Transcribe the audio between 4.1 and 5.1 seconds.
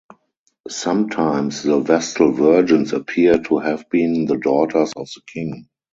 the daughters of